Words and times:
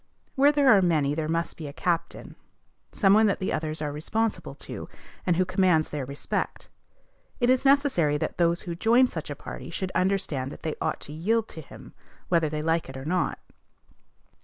Where 0.33 0.51
there 0.51 0.67
are 0.75 0.81
many 0.81 1.13
there 1.13 1.27
must 1.27 1.57
be 1.57 1.67
a 1.67 1.73
captain, 1.73 2.35
some 2.91 3.13
one 3.13 3.27
that 3.27 3.37
the 3.37 3.53
others 3.53 3.83
are 3.83 3.91
responsible 3.91 4.55
to, 4.55 4.89
and 5.27 5.35
who 5.37 5.45
commands 5.45 5.91
their 5.91 6.07
respect. 6.07 6.69
It 7.39 7.51
is 7.51 7.65
necessary 7.65 8.17
that 8.17 8.39
those 8.39 8.61
who 8.61 8.73
join 8.73 9.09
such 9.09 9.29
a 9.29 9.35
party 9.35 9.69
should 9.69 9.91
understand 9.93 10.51
that 10.51 10.63
they 10.63 10.73
ought 10.81 11.01
to 11.01 11.13
yield 11.13 11.47
to 11.49 11.61
him, 11.61 11.93
whether 12.29 12.49
they 12.49 12.63
like 12.63 12.89
it 12.89 12.97
or 12.97 13.05
not. 13.05 13.37